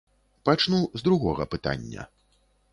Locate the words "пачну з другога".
0.49-1.49